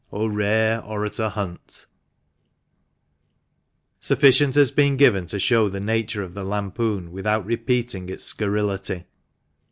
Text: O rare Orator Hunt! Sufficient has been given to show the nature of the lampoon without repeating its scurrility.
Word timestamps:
O 0.11 0.25
rare 0.25 0.83
Orator 0.83 1.29
Hunt! 1.29 1.85
Sufficient 3.99 4.55
has 4.55 4.71
been 4.71 4.97
given 4.97 5.27
to 5.27 5.37
show 5.39 5.69
the 5.69 5.79
nature 5.79 6.23
of 6.23 6.33
the 6.33 6.43
lampoon 6.43 7.11
without 7.11 7.45
repeating 7.45 8.09
its 8.09 8.23
scurrility. 8.23 9.05